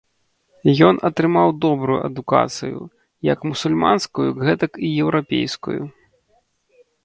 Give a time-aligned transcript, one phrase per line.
[0.87, 2.79] Ён атрымаў добрую адукацыю,
[3.31, 5.79] як мусульманскую, гэтак і еўрапейскую.